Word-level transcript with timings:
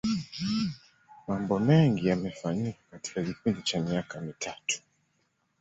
mambo 1.27 1.59
mengi 1.59 2.07
yamefanyika 2.07 2.79
katika 2.91 3.23
kipindi 3.23 3.61
cha 3.61 3.79
miaka 3.81 4.21
mitatu 4.21 4.81